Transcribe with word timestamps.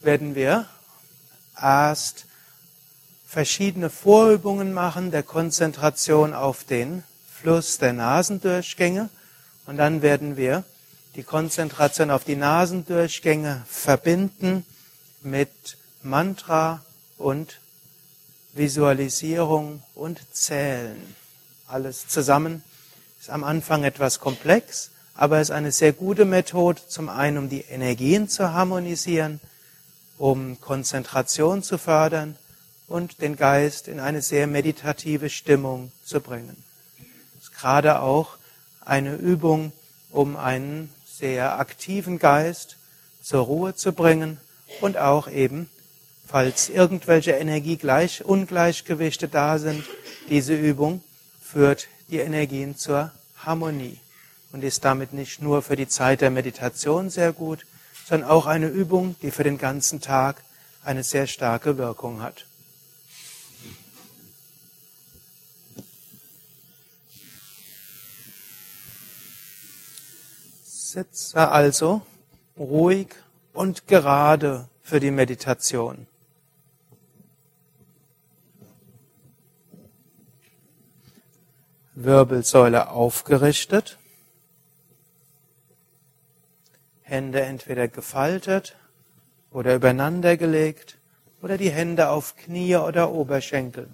werden 0.00 0.34
wir 0.34 0.68
erst 1.60 2.26
verschiedene 3.28 3.90
Vorübungen 3.90 4.72
machen 4.72 5.10
der 5.10 5.22
Konzentration 5.22 6.32
auf 6.32 6.64
den 6.64 7.04
Fluss 7.30 7.76
der 7.76 7.92
Nasendurchgänge 7.92 9.10
und 9.66 9.76
dann 9.76 10.00
werden 10.00 10.38
wir 10.38 10.64
die 11.14 11.24
Konzentration 11.24 12.10
auf 12.10 12.24
die 12.24 12.36
Nasendurchgänge 12.36 13.64
verbinden 13.68 14.64
mit 15.22 15.50
Mantra 16.02 16.82
und 17.18 17.60
Visualisierung 18.54 19.82
und 19.94 20.20
Zählen. 20.32 21.14
Alles 21.66 22.08
zusammen 22.08 22.64
ist 23.20 23.28
am 23.28 23.44
Anfang 23.44 23.84
etwas 23.84 24.20
komplex, 24.20 24.90
aber 25.14 25.38
ist 25.42 25.50
eine 25.50 25.70
sehr 25.70 25.92
gute 25.92 26.24
Methode, 26.24 26.80
zum 26.88 27.10
einen 27.10 27.36
um 27.36 27.48
die 27.50 27.60
Energien 27.60 28.30
zu 28.30 28.54
harmonisieren, 28.54 29.38
um 30.16 30.58
Konzentration 30.62 31.62
zu 31.62 31.76
fördern 31.76 32.38
und 32.88 33.20
den 33.20 33.36
Geist 33.36 33.86
in 33.86 34.00
eine 34.00 34.22
sehr 34.22 34.46
meditative 34.46 35.30
Stimmung 35.30 35.92
zu 36.04 36.20
bringen. 36.20 36.64
Das 37.34 37.44
ist 37.44 37.54
gerade 37.54 38.00
auch 38.00 38.38
eine 38.80 39.14
Übung, 39.14 39.72
um 40.10 40.36
einen 40.36 40.90
sehr 41.04 41.58
aktiven 41.58 42.18
Geist 42.18 42.76
zur 43.22 43.44
Ruhe 43.44 43.74
zu 43.74 43.92
bringen 43.92 44.38
und 44.80 44.96
auch 44.96 45.28
eben, 45.28 45.68
falls 46.26 46.70
irgendwelche 46.70 47.32
Energiegleich 47.32 48.24
Ungleichgewichte 48.24 49.28
da 49.28 49.58
sind, 49.58 49.84
diese 50.30 50.54
Übung 50.54 51.02
führt 51.42 51.88
die 52.08 52.18
Energien 52.18 52.76
zur 52.76 53.12
Harmonie 53.36 54.00
und 54.52 54.64
ist 54.64 54.84
damit 54.84 55.12
nicht 55.12 55.42
nur 55.42 55.62
für 55.62 55.76
die 55.76 55.88
Zeit 55.88 56.22
der 56.22 56.30
Meditation 56.30 57.10
sehr 57.10 57.32
gut, 57.32 57.66
sondern 58.06 58.30
auch 58.30 58.46
eine 58.46 58.68
Übung, 58.68 59.16
die 59.20 59.30
für 59.30 59.44
den 59.44 59.58
ganzen 59.58 60.00
Tag 60.00 60.42
eine 60.82 61.04
sehr 61.04 61.26
starke 61.26 61.76
Wirkung 61.76 62.22
hat. 62.22 62.47
Sitze 70.90 71.50
also 71.50 72.00
ruhig 72.58 73.08
und 73.52 73.86
gerade 73.86 74.68
für 74.80 75.00
die 75.00 75.10
Meditation. 75.10 76.06
Wirbelsäule 81.94 82.88
aufgerichtet, 82.88 83.98
Hände 87.02 87.42
entweder 87.42 87.88
gefaltet 87.88 88.74
oder 89.50 89.74
übereinander 89.74 90.38
gelegt 90.38 90.96
oder 91.42 91.58
die 91.58 91.70
Hände 91.70 92.08
auf 92.08 92.34
Knie 92.34 92.76
oder 92.76 93.10
Oberschenkel. 93.10 93.90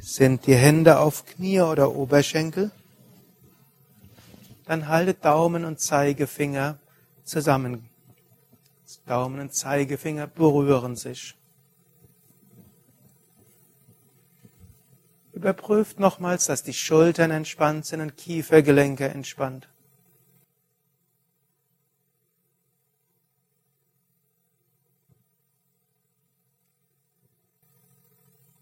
Sind 0.00 0.48
die 0.48 0.56
Hände 0.56 0.98
auf 0.98 1.24
Knie 1.24 1.60
oder 1.60 1.94
Oberschenkel? 1.94 2.72
Dann 4.70 4.86
haltet 4.86 5.24
Daumen 5.24 5.64
und 5.64 5.80
Zeigefinger 5.80 6.78
zusammen. 7.24 7.90
Daumen 9.04 9.40
und 9.40 9.52
Zeigefinger 9.52 10.28
berühren 10.28 10.94
sich. 10.94 11.36
Überprüft 15.32 15.98
nochmals, 15.98 16.44
dass 16.44 16.62
die 16.62 16.72
Schultern 16.72 17.32
entspannt 17.32 17.84
sind 17.84 18.00
und 18.00 18.16
Kiefergelenke 18.16 19.08
entspannt. 19.08 19.68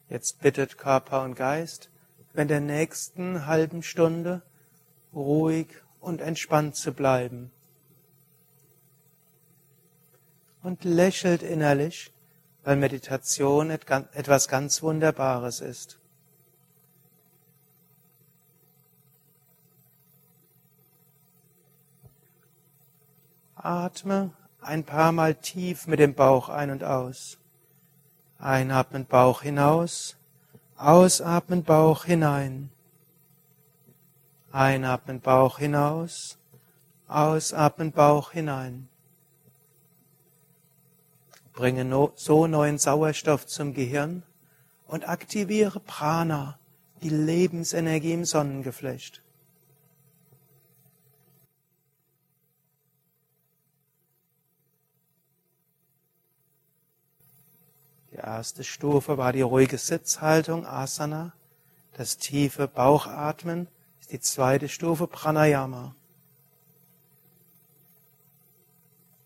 Jetzt 0.09 0.41
bittet 0.41 0.79
Körper 0.79 1.23
und 1.25 1.35
Geist, 1.35 1.91
wenn 2.33 2.49
der 2.49 2.61
nächsten 2.61 3.45
halben 3.45 3.83
Stunde 3.83 4.41
ruhig 5.13 5.69
und 6.01 6.21
entspannt 6.21 6.77
zu 6.77 6.93
bleiben. 6.93 7.51
Und 10.63 10.85
lächelt 10.85 11.43
innerlich, 11.43 12.13
weil 12.65 12.77
Meditation 12.77 13.71
etwas 13.71 14.49
ganz 14.49 14.83
Wunderbares 14.83 15.61
ist. 15.61 15.99
Atme 23.55 24.33
ein 24.61 24.85
paar 24.85 25.13
Mal 25.13 25.35
tief 25.35 25.87
mit 25.87 25.99
dem 25.99 26.15
Bauch 26.15 26.49
ein 26.49 26.71
und 26.71 26.85
aus. 26.85 27.39
Einatmen 28.39 29.07
Bauch 29.07 29.43
hinaus, 29.43 30.17
ausatmen 30.77 31.65
Bauch 31.65 32.05
hinein. 32.05 32.71
Einatmen 34.51 35.21
Bauch 35.21 35.59
hinaus, 35.59 36.39
ausatmen 37.07 37.93
Bauch 37.93 38.33
hinein. 38.33 38.89
Bringe 41.53 42.11
so 42.15 42.47
neuen 42.47 42.79
Sauerstoff 42.79 43.47
zum 43.47 43.75
Gehirn 43.75 44.23
und 44.87 45.07
aktiviere 45.07 45.81
Prana, 45.81 46.59
die 47.03 47.11
Lebensenergie 47.11 48.13
im 48.13 48.25
Sonnengeflecht. 48.25 49.23
Die 58.13 58.17
erste 58.17 58.65
Stufe 58.65 59.19
war 59.19 59.33
die 59.33 59.43
ruhige 59.43 59.77
Sitzhaltung, 59.77 60.65
Asana, 60.65 61.35
das 61.93 62.17
tiefe 62.17 62.67
Bauchatmen 62.67 63.69
die 64.11 64.21
zweite 64.21 64.69
Stufe 64.69 65.07
Pranayama. 65.07 65.95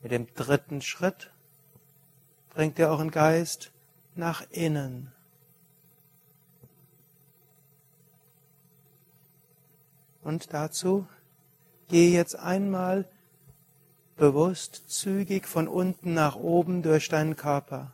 Mit 0.03 0.11
dem 0.11 0.33
dritten 0.35 0.83
Schritt 0.83 1.31
bringt 2.51 2.79
ihr 2.79 2.89
euren 2.89 3.11
Geist 3.11 3.71
nach 4.15 4.43
innen. 4.51 5.13
Und 10.23 10.53
dazu 10.53 11.07
gehe 11.89 12.11
jetzt 12.11 12.37
einmal 12.37 13.09
bewusst 14.17 14.85
zügig 14.89 15.47
von 15.47 15.69
unten 15.69 16.15
nach 16.15 16.37
oben 16.37 16.83
durch 16.83 17.09
deinen 17.09 17.37
Körper. 17.37 17.93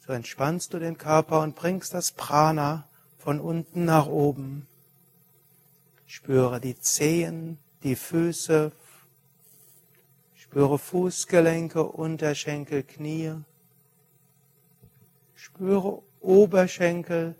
So 0.00 0.12
entspannst 0.12 0.72
du 0.72 0.78
den 0.78 0.96
Körper 0.96 1.42
und 1.42 1.54
bringst 1.54 1.94
das 1.94 2.12
Prana 2.12 2.87
von 3.18 3.40
unten 3.40 3.84
nach 3.84 4.06
oben. 4.06 4.66
Spüre 6.06 6.60
die 6.60 6.78
Zehen, 6.78 7.58
die 7.82 7.96
Füße, 7.96 8.72
spüre 10.34 10.78
Fußgelenke, 10.78 11.84
Unterschenkel, 11.84 12.82
Knie. 12.82 13.34
Spüre 15.34 16.02
Oberschenkel, 16.20 17.34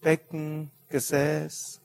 Becken, 0.00 0.70
Gesäß. 0.88 1.80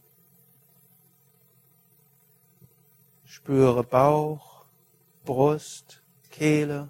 Spüre 3.25 3.83
Bauch, 3.83 4.65
Brust, 5.25 6.01
Kehle. 6.29 6.89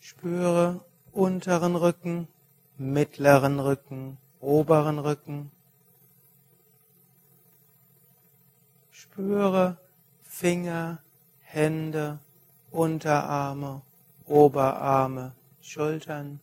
Spüre 0.00 0.84
unteren 1.12 1.76
Rücken, 1.76 2.28
mittleren 2.78 3.60
Rücken, 3.60 4.18
oberen 4.40 4.98
Rücken. 4.98 5.50
Spüre 8.90 9.78
Finger, 10.22 11.02
Hände, 11.42 12.18
Unterarme, 12.70 13.82
Oberarme, 14.26 15.32
Schultern. 15.60 16.40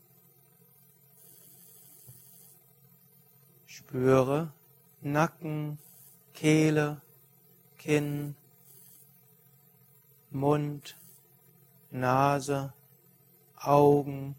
Spüre 3.66 4.52
Nacken, 5.02 5.78
Kehle, 6.34 7.02
Kinn, 7.78 8.36
Mund, 10.32 10.98
Nase, 11.92 12.74
Augen, 13.56 14.36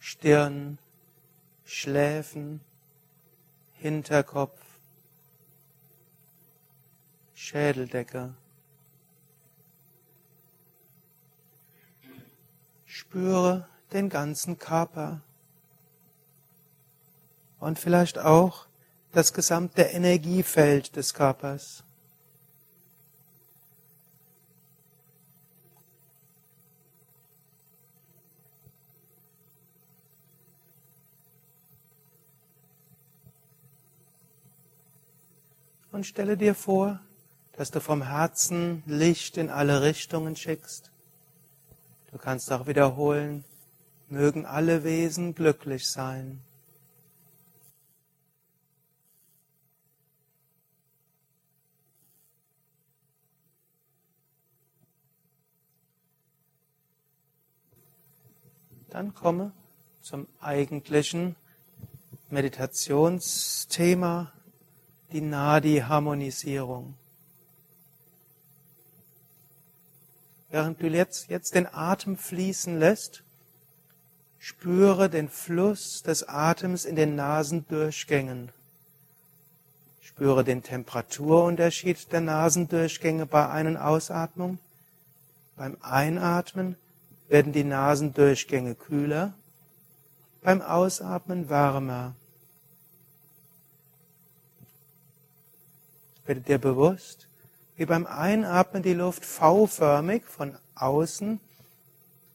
Stirn, 0.00 0.78
Schläfen, 1.64 2.60
Hinterkopf, 3.74 4.60
Schädeldecke. 7.34 8.34
Spüre 12.86 13.68
den 13.92 14.08
ganzen 14.08 14.58
Körper 14.58 15.20
und 17.58 17.78
vielleicht 17.78 18.18
auch 18.18 18.66
das 19.12 19.32
gesamte 19.32 19.82
Energiefeld 19.82 20.96
des 20.96 21.14
Körpers. 21.14 21.84
Und 36.00 36.06
stelle 36.06 36.38
dir 36.38 36.54
vor, 36.54 36.98
dass 37.52 37.70
du 37.70 37.78
vom 37.78 38.00
Herzen 38.00 38.82
Licht 38.86 39.36
in 39.36 39.50
alle 39.50 39.82
Richtungen 39.82 40.34
schickst. 40.34 40.90
Du 42.10 42.16
kannst 42.16 42.50
auch 42.50 42.66
wiederholen, 42.66 43.44
mögen 44.08 44.46
alle 44.46 44.82
Wesen 44.82 45.34
glücklich 45.34 45.86
sein. 45.86 46.40
Dann 58.88 59.12
komme 59.12 59.52
zum 60.00 60.26
eigentlichen 60.40 61.36
Meditationsthema, 62.30 64.32
die 65.12 65.20
Nadi-Harmonisierung. 65.20 66.94
Während 70.50 70.82
du 70.82 70.88
jetzt, 70.88 71.28
jetzt 71.28 71.54
den 71.54 71.66
Atem 71.72 72.16
fließen 72.16 72.78
lässt, 72.78 73.22
spüre 74.38 75.08
den 75.08 75.28
Fluss 75.28 76.02
des 76.02 76.28
Atems 76.28 76.84
in 76.84 76.96
den 76.96 77.14
Nasendurchgängen. 77.14 78.50
Spüre 80.00 80.42
den 80.42 80.62
Temperaturunterschied 80.62 82.12
der 82.12 82.20
Nasendurchgänge 82.20 83.26
bei 83.26 83.48
Ein- 83.48 83.68
und 83.68 83.76
Ausatmung. 83.76 84.58
Beim 85.56 85.76
Einatmen 85.82 86.76
werden 87.28 87.52
die 87.52 87.64
Nasendurchgänge 87.64 88.74
kühler, 88.74 89.34
beim 90.42 90.62
Ausatmen 90.62 91.48
wärmer. 91.48 92.14
Werde 96.30 96.42
dir 96.42 96.58
bewusst, 96.58 97.26
wie 97.74 97.86
beim 97.86 98.06
Einatmen 98.06 98.84
die 98.84 98.94
Luft 98.94 99.24
V-förmig 99.26 100.22
von 100.24 100.56
außen, 100.76 101.40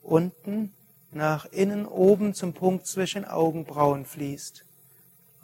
unten 0.03 0.73
nach 1.11 1.45
innen 1.45 1.85
oben 1.85 2.33
zum 2.33 2.51
Punkt 2.51 2.87
zwischen 2.87 3.23
Augenbrauen 3.23 4.03
fließt. 4.03 4.65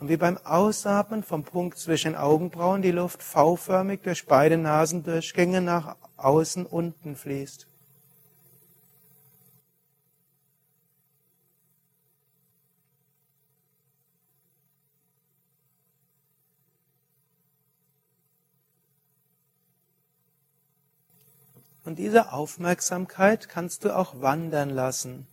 Und 0.02 0.10
wie 0.10 0.18
beim 0.18 0.38
Ausatmen 0.38 1.24
vom 1.24 1.46
Punkt 1.46 1.78
zwischen 1.78 2.14
Augenbrauen 2.14 2.82
die 2.82 2.92
Luft 2.92 3.24
V-förmig 3.24 4.02
durch 4.04 4.26
beide 4.26 4.58
Nasendurchgänge 4.58 5.62
nach 5.62 5.96
außen 6.18 6.66
unten 6.66 7.16
fließt. 7.16 7.68
Und 21.84 21.98
diese 21.98 22.32
Aufmerksamkeit 22.32 23.50
kannst 23.50 23.84
du 23.86 23.96
auch 23.96 24.22
wandern 24.22 24.70
lassen. 24.70 25.28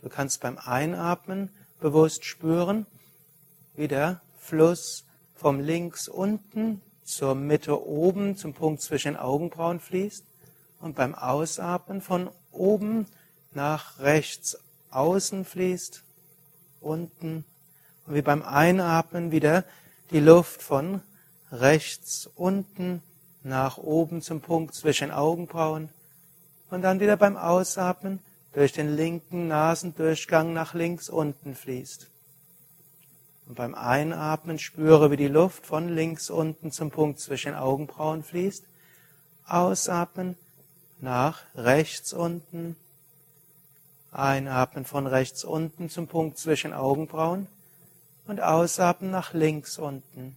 Du 0.00 0.08
kannst 0.08 0.40
beim 0.40 0.56
Einatmen 0.58 1.50
bewusst 1.80 2.24
spüren, 2.24 2.86
wie 3.74 3.88
der 3.88 4.20
Fluss 4.38 5.04
vom 5.34 5.60
links 5.60 6.08
unten 6.08 6.80
zur 7.04 7.34
Mitte 7.34 7.86
oben 7.86 8.36
zum 8.36 8.54
Punkt 8.54 8.82
zwischen 8.82 9.16
Augenbrauen 9.16 9.80
fließt 9.80 10.24
und 10.80 10.96
beim 10.96 11.14
Ausatmen 11.14 12.00
von 12.00 12.30
oben 12.52 13.06
nach 13.52 13.98
rechts 13.98 14.58
außen 14.90 15.44
fließt, 15.44 16.02
unten 16.80 17.44
und 18.06 18.14
wie 18.14 18.22
beim 18.22 18.42
Einatmen 18.42 19.30
wieder 19.30 19.64
die 20.10 20.20
Luft 20.20 20.62
von 20.62 21.02
rechts 21.52 22.28
unten 22.34 23.02
nach 23.42 23.78
oben 23.78 24.22
zum 24.22 24.40
Punkt 24.40 24.74
zwischen 24.74 25.10
Augenbrauen 25.10 25.88
und 26.70 26.82
dann 26.82 27.00
wieder 27.00 27.16
beim 27.16 27.36
Ausatmen 27.36 28.20
durch 28.52 28.72
den 28.72 28.94
linken 28.96 29.48
Nasendurchgang 29.48 30.52
nach 30.52 30.74
links 30.74 31.08
unten 31.08 31.54
fließt. 31.54 32.08
Und 33.46 33.54
beim 33.56 33.74
Einatmen 33.74 34.58
spüre, 34.58 35.10
wie 35.10 35.16
die 35.16 35.28
Luft 35.28 35.66
von 35.66 35.88
links 35.88 36.30
unten 36.30 36.70
zum 36.70 36.90
Punkt 36.90 37.18
zwischen 37.20 37.54
Augenbrauen 37.54 38.22
fließt. 38.22 38.64
Ausatmen 39.46 40.36
nach 41.00 41.42
rechts 41.54 42.12
unten. 42.12 42.76
Einatmen 44.12 44.84
von 44.84 45.06
rechts 45.06 45.44
unten 45.44 45.88
zum 45.88 46.06
Punkt 46.06 46.38
zwischen 46.38 46.72
Augenbrauen 46.72 47.46
und 48.26 48.40
ausatmen 48.40 49.10
nach 49.10 49.32
links 49.34 49.78
unten. 49.78 50.36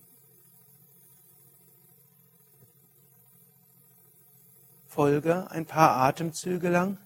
Folge 4.94 5.50
ein 5.50 5.66
paar 5.66 5.96
Atemzüge 5.98 6.70
lang 6.70 7.00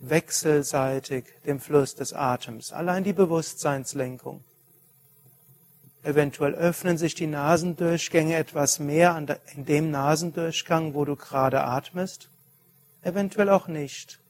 wechselseitig 0.00 1.24
dem 1.46 1.60
Fluss 1.60 1.94
des 1.94 2.12
Atems, 2.12 2.72
allein 2.72 3.04
die 3.04 3.12
Bewusstseinslenkung. 3.12 4.42
Eventuell 6.02 6.54
öffnen 6.54 6.98
sich 6.98 7.14
die 7.14 7.28
Nasendurchgänge 7.28 8.34
etwas 8.34 8.80
mehr 8.80 9.16
in 9.54 9.64
dem 9.64 9.90
Nasendurchgang, 9.90 10.94
wo 10.94 11.04
du 11.04 11.16
gerade 11.16 11.62
atmest, 11.62 12.28
eventuell 13.02 13.50
auch 13.50 13.68
nicht. 13.68 14.20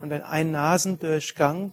Und 0.00 0.10
wenn 0.10 0.22
ein 0.22 0.50
Nasendurchgang 0.50 1.72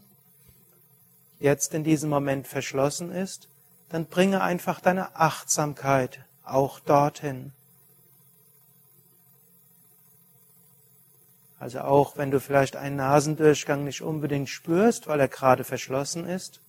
jetzt 1.39 1.73
in 1.73 1.85
diesem 1.85 2.09
Moment 2.09 2.45
verschlossen 2.45 3.11
ist, 3.11 3.47
dann 3.89 4.05
bringe 4.05 4.41
einfach 4.41 4.81
deine 4.81 5.15
Achtsamkeit 5.15 6.19
auch 6.43 6.79
dorthin. 6.79 7.53
Also 11.59 11.81
auch 11.81 12.15
wenn 12.17 12.31
du 12.31 12.39
vielleicht 12.39 12.77
einen 12.77 12.95
Nasendurchgang 12.95 13.83
nicht 13.83 14.01
unbedingt 14.01 14.49
spürst, 14.49 15.07
weil 15.07 15.19
er 15.19 15.27
gerade 15.27 15.65
verschlossen 15.65 16.25
ist, 16.25 16.61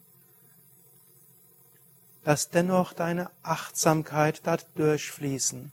lass 2.25 2.50
dennoch 2.50 2.92
deine 2.92 3.30
Achtsamkeit 3.44 4.42
dort 4.44 4.66
durchfließen. 4.75 5.70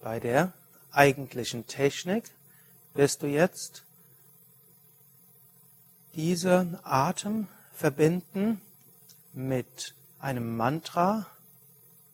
Bei 0.00 0.20
der 0.20 0.52
eigentlichen 0.90 1.66
Technik 1.66 2.30
wirst 2.94 3.22
du 3.22 3.26
jetzt 3.26 3.84
diesen 6.16 6.78
Atem 6.82 7.46
verbinden 7.74 8.60
mit 9.32 9.94
einem 10.18 10.56
Mantra 10.56 11.26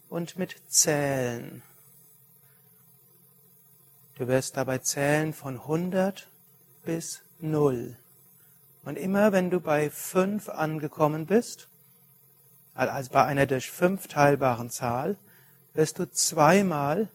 und 0.09 0.37
mit 0.37 0.57
Zählen. 0.69 1.63
Du 4.17 4.29
wirst 4.29 4.57
dabei 4.57 4.79
zählen 4.79 5.33
von 5.33 5.55
100 5.55 6.29
bis 6.85 7.23
null. 7.39 7.97
Und 8.85 8.99
immer 8.99 9.33
wenn 9.33 9.51
du 9.51 9.61
bei 9.61 9.89
fünf 9.89 10.49
angekommen 10.49 11.27
bist, 11.27 11.69
also 12.75 13.11
bei 13.11 13.25
einer 13.25 13.47
durch 13.47 13.71
fünf 13.71 14.09
teilbaren 14.09 14.71
Zahl, 14.71 15.17
wirst 15.75 15.99
du 15.99 16.11
zweimal 16.11 17.09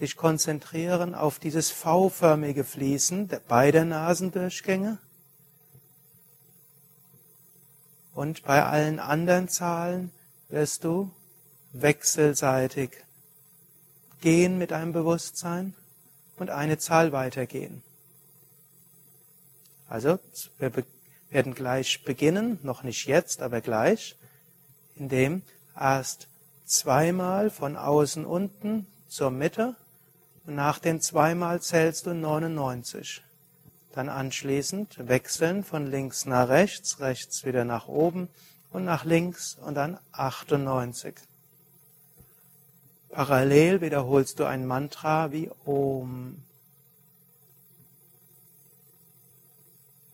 dich 0.00 0.16
konzentrieren 0.16 1.14
auf 1.14 1.38
dieses 1.38 1.70
V-förmige 1.70 2.64
Fließen 2.64 3.30
beider 3.48 3.84
Nasendurchgänge. 3.84 4.98
Und 8.18 8.42
bei 8.42 8.64
allen 8.64 8.98
anderen 8.98 9.48
Zahlen 9.48 10.10
wirst 10.48 10.82
du 10.82 11.12
wechselseitig 11.72 12.90
gehen 14.20 14.58
mit 14.58 14.72
einem 14.72 14.92
Bewusstsein 14.92 15.72
und 16.36 16.50
eine 16.50 16.78
Zahl 16.78 17.12
weitergehen. 17.12 17.84
Also, 19.86 20.18
wir 20.58 20.72
werden 21.30 21.54
gleich 21.54 22.02
beginnen, 22.02 22.58
noch 22.64 22.82
nicht 22.82 23.06
jetzt, 23.06 23.40
aber 23.40 23.60
gleich, 23.60 24.16
indem 24.96 25.42
erst 25.78 26.26
zweimal 26.66 27.50
von 27.50 27.76
außen 27.76 28.26
unten 28.26 28.88
zur 29.06 29.30
Mitte 29.30 29.76
und 30.44 30.56
nach 30.56 30.80
den 30.80 31.00
zweimal 31.00 31.62
zählst 31.62 32.06
du 32.06 32.14
99. 32.14 33.22
Dann 33.92 34.08
anschließend 34.08 35.08
wechseln 35.08 35.64
von 35.64 35.86
links 35.86 36.26
nach 36.26 36.48
rechts, 36.48 37.00
rechts 37.00 37.44
wieder 37.44 37.64
nach 37.64 37.88
oben 37.88 38.28
und 38.70 38.84
nach 38.84 39.04
links 39.04 39.56
und 39.64 39.74
dann 39.74 39.98
98. 40.12 41.14
Parallel 43.10 43.80
wiederholst 43.80 44.38
du 44.38 44.44
ein 44.44 44.66
Mantra 44.66 45.32
wie 45.32 45.50
Om. 45.64 46.42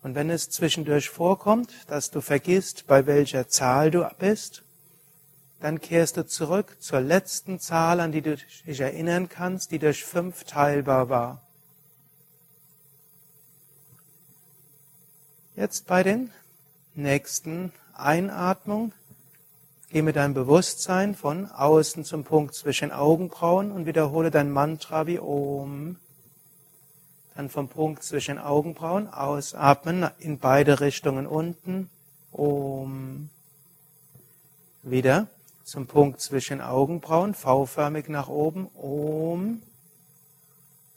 Und 0.01 0.13
wenn 0.15 0.29
es 0.29 0.49
zwischendurch 0.49 1.09
vorkommt, 1.09 1.73
dass 1.87 2.11
du 2.11 2.21
vergisst, 2.21 2.85
bei 2.87 3.05
welcher 3.07 3.47
Zahl 3.47 3.91
du 3.91 4.07
bist, 4.19 4.63
dann 5.59 5.81
kehrst 5.81 6.17
du 6.17 6.27
zurück 6.27 6.77
zur 6.79 7.01
letzten 7.01 7.59
Zahl, 7.59 7.99
an 7.99 8.11
die 8.11 8.21
du 8.21 8.37
dich 8.37 8.79
erinnern 8.79 9.29
kannst, 9.29 9.71
die 9.71 9.79
durch 9.79 10.05
fünf 10.05 10.43
teilbar 10.43 11.09
war. 11.09 11.41
Jetzt 15.55 15.87
bei 15.87 16.03
den 16.03 16.31
nächsten 16.95 17.71
Einatmung 17.93 18.91
Geh 19.95 20.01
mit 20.01 20.17
deinem 20.17 20.33
Bewusstsein 20.33 21.15
von 21.15 21.49
außen 21.49 22.03
zum 22.03 22.25
Punkt 22.25 22.53
zwischen 22.53 22.91
Augenbrauen 22.91 23.71
und 23.71 23.85
wiederhole 23.85 24.29
dein 24.29 24.51
Mantra 24.51 25.07
wie 25.07 25.19
Om. 25.19 25.95
Dann 27.33 27.49
vom 27.49 27.69
Punkt 27.69 28.03
zwischen 28.03 28.37
Augenbrauen 28.37 29.07
ausatmen 29.07 30.09
in 30.19 30.39
beide 30.39 30.81
Richtungen 30.81 31.25
unten. 31.25 31.89
Om. 32.33 33.29
Wieder 34.83 35.27
zum 35.63 35.87
Punkt 35.87 36.19
zwischen 36.19 36.59
Augenbrauen, 36.59 37.33
V-förmig 37.33 38.09
nach 38.09 38.27
oben. 38.27 38.67
Om. 38.75 39.61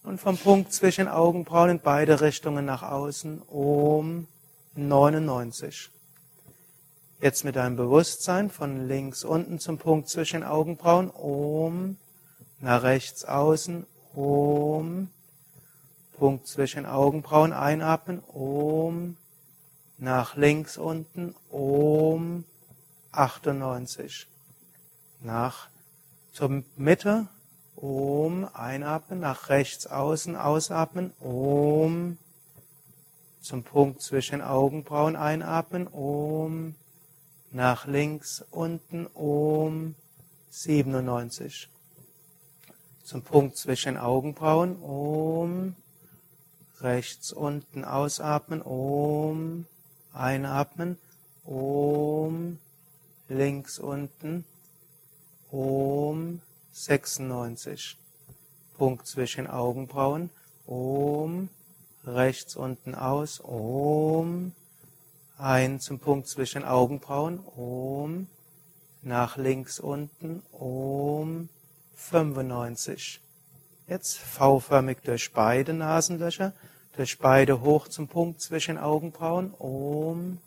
Und 0.02 0.20
vom 0.20 0.36
Punkt 0.36 0.72
zwischen 0.72 1.06
Augenbrauen 1.06 1.70
in 1.70 1.80
beide 1.80 2.20
Richtungen 2.20 2.64
nach 2.64 2.82
außen. 2.82 3.42
Om. 3.48 4.26
99. 4.78 5.90
Jetzt 7.20 7.44
mit 7.44 7.56
deinem 7.56 7.75
Bewusstsein 7.75 8.49
von 8.49 8.87
links 8.87 9.25
unten 9.25 9.58
zum 9.58 9.78
Punkt 9.78 10.08
zwischen 10.08 10.44
Augenbrauen, 10.44 11.11
Om, 11.11 11.97
nach 12.61 12.85
rechts 12.85 13.25
außen, 13.25 13.87
Om, 14.14 15.11
Punkt 16.16 16.47
zwischen 16.47 16.87
Augenbrauen 16.87 17.52
einatmen, 17.52 18.23
Om, 18.28 19.16
nach 19.97 20.37
links 20.37 20.78
unten, 20.78 21.35
Om, 21.50 22.44
98. 23.11 24.28
Nach 25.20 25.68
zur 26.32 26.62
Mitte, 26.76 27.26
Om, 27.75 28.49
einatmen, 28.54 29.18
nach 29.18 29.49
rechts 29.49 29.88
außen, 29.88 30.37
ausatmen, 30.37 31.12
Om, 31.18 32.18
zum 33.40 33.62
Punkt 33.62 34.02
zwischen 34.02 34.42
Augenbrauen 34.42 35.16
einatmen, 35.16 35.87
Om, 35.88 36.75
nach 37.50 37.87
links 37.87 38.45
unten 38.50 39.07
um 39.07 39.95
97. 40.50 41.68
Zum 43.04 43.23
Punkt 43.23 43.57
zwischen 43.57 43.97
Augenbrauen 43.97 44.76
um 44.76 45.75
rechts 46.80 47.33
unten 47.33 47.85
ausatmen 47.85 48.61
um 48.61 49.66
einatmen 50.12 50.99
um 51.45 52.59
links 53.28 53.78
unten 53.78 54.45
um 55.50 56.40
96. 56.73 57.97
Punkt 58.76 59.07
zwischen 59.07 59.47
Augenbrauen 59.47 60.30
um 60.66 61.49
rechts 62.04 62.56
unten 62.56 62.94
aus 62.94 63.40
um 63.40 64.52
ein 65.38 65.78
zum 65.78 66.00
Punkt 66.00 66.28
zwischen 66.28 66.64
Augenbrauen, 66.64 67.38
Om, 67.56 68.26
nach 69.02 69.36
links 69.36 69.78
unten, 69.78 70.42
Om, 70.52 71.48
95. 71.94 73.20
Jetzt 73.86 74.18
V-förmig 74.18 74.98
durch 75.04 75.32
beide 75.32 75.72
Nasenlöcher, 75.72 76.52
durch 76.96 77.18
beide 77.18 77.60
hoch 77.60 77.88
zum 77.88 78.08
Punkt 78.08 78.40
zwischen 78.40 78.78
Augenbrauen, 78.78 79.54
Om, 79.58 80.38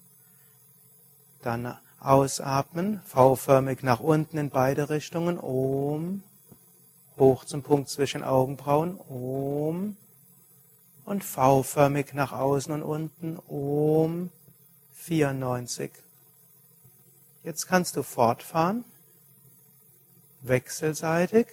dann 1.41 1.77
ausatmen, 1.99 3.01
V-förmig 3.05 3.83
nach 3.83 4.01
unten 4.01 4.37
in 4.37 4.49
beide 4.49 4.89
Richtungen, 4.89 5.39
Om, 5.39 6.23
hoch 7.17 7.45
zum 7.45 7.63
Punkt 7.63 7.89
zwischen 7.89 8.23
Augenbrauen, 8.23 8.99
Om, 8.99 9.95
und 11.05 11.23
V-förmig 11.23 12.13
nach 12.13 12.31
außen 12.31 12.73
und 12.73 12.83
unten, 12.83 13.39
Om, 13.47 14.31
94. 14.93 15.91
Jetzt 17.43 17.67
kannst 17.67 17.95
du 17.95 18.03
fortfahren, 18.03 18.85
wechselseitig, 20.41 21.47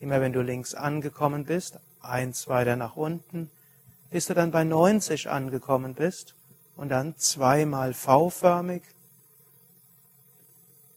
immer 0.00 0.20
wenn 0.20 0.32
du 0.32 0.42
links 0.42 0.74
angekommen 0.74 1.44
bist, 1.44 1.78
eins 2.00 2.48
weiter 2.48 2.76
nach 2.76 2.96
unten, 2.96 3.50
bis 4.10 4.26
du 4.26 4.34
dann 4.34 4.50
bei 4.50 4.64
90 4.64 5.30
angekommen 5.30 5.94
bist. 5.94 6.34
Und 6.76 6.88
dann 6.88 7.16
zweimal 7.18 7.94
V-förmig. 7.94 8.82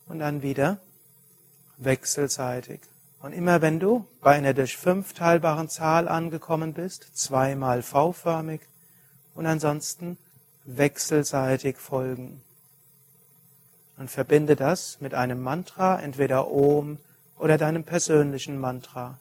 Und 0.08 0.20
dann 0.20 0.42
wieder 0.42 0.80
wechselseitig. 1.78 2.82
Und 3.26 3.34
immer 3.34 3.64
wenn 3.64 3.80
du 3.80 4.06
bei 4.22 4.34
einer 4.36 4.54
durch 4.54 4.78
fünf 4.78 5.14
teilbaren 5.14 5.68
Zahl 5.68 6.08
angekommen 6.08 6.74
bist, 6.74 7.18
zweimal 7.18 7.82
V-förmig 7.82 8.62
und 9.34 9.48
ansonsten 9.48 10.20
wechselseitig 10.66 11.78
folgen. 11.78 12.44
Und 13.98 14.12
verbinde 14.12 14.56
das 14.56 15.02
mit 15.02 15.16
einem 15.16 15.42
Mantra, 15.42 16.00
entweder 16.00 16.52
Om 16.52 17.00
oder 17.40 17.58
deinem 17.58 17.84
persönlichen 17.84 18.60
Mantra. 18.60 19.18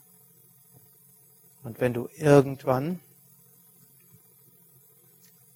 Und 1.63 1.81
wenn 1.81 1.95
du 1.95 2.11
irgendwann 2.15 3.01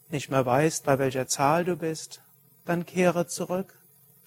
nicht 0.08 0.30
mehr 0.30 0.46
weißt, 0.46 0.86
bei 0.86 0.98
welcher 0.98 1.26
Zahl 1.26 1.66
du 1.66 1.76
bist, 1.76 2.22
dann 2.64 2.86
kehre 2.86 3.26
zurück 3.26 3.77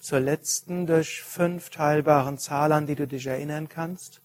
zur 0.02 0.20
letzten 0.20 0.86
durch 0.86 1.22
fünf 1.22 1.70
teilbaren 1.70 2.36
Zahl, 2.36 2.72
an 2.72 2.86
die 2.86 2.94
du 2.94 3.06
dich 3.06 3.26
erinnern 3.26 3.70
kannst. 3.70 4.20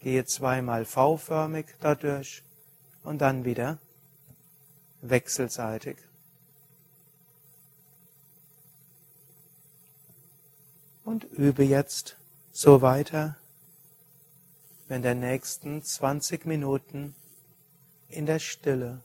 Gehe 0.00 0.24
zweimal 0.24 0.84
V-förmig 0.84 1.66
dadurch 1.78 2.42
und 3.04 3.20
dann 3.20 3.44
wieder 3.44 3.78
wechselseitig. 5.02 5.96
und 11.10 11.24
übe 11.24 11.64
jetzt 11.64 12.16
so 12.52 12.82
weiter 12.82 13.36
in 14.88 15.02
der 15.02 15.16
nächsten 15.16 15.82
20 15.82 16.46
Minuten 16.46 17.16
in 18.08 18.26
der 18.26 18.38
Stille. 18.38 19.02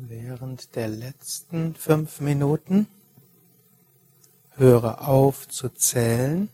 Während 0.00 0.76
der 0.76 0.86
letzten 0.86 1.74
fünf 1.74 2.20
Minuten 2.20 2.86
höre 4.54 5.08
auf 5.08 5.48
zu 5.48 5.70
zählen. 5.70 6.48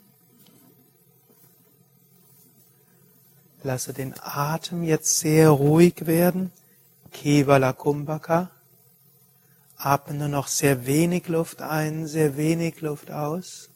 Lasse 3.63 3.93
den 3.93 4.15
Atem 4.19 4.83
jetzt 4.83 5.19
sehr 5.19 5.51
ruhig 5.51 6.07
werden. 6.07 6.53
Kevala 7.13 7.75
Kumbhaka. 7.75 8.51
Atme 9.77 10.15
nur 10.15 10.29
noch 10.29 10.49
sehr 10.49 10.87
wenig 10.87 11.29
Luft 11.29 11.61
ein, 11.61 12.07
sehr 12.07 12.39
wenig 12.39 12.81
Luft 12.81 13.11
aus. 13.11 13.69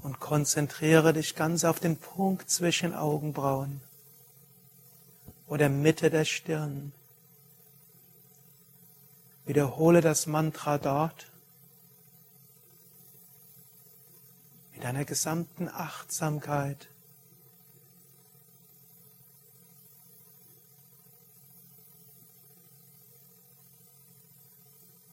Und 0.00 0.20
konzentriere 0.20 1.12
dich 1.12 1.36
ganz 1.36 1.64
auf 1.64 1.80
den 1.80 1.98
Punkt 1.98 2.48
zwischen 2.48 2.94
Augenbrauen 2.94 3.82
oder 5.46 5.68
Mitte 5.68 6.08
der 6.08 6.24
Stirn. 6.24 6.94
Wiederhole 9.46 10.00
das 10.00 10.26
Mantra 10.26 10.78
dort 10.78 11.30
mit 14.72 14.82
deiner 14.82 15.04
gesamten 15.04 15.68
Achtsamkeit. 15.68 16.88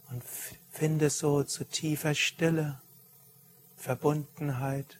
Und 0.09 0.23
finde 0.71 1.09
so 1.09 1.43
zu 1.43 1.63
tiefer 1.65 2.15
Stille, 2.15 2.81
Verbundenheit, 3.77 4.99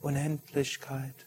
Unendlichkeit. 0.00 1.26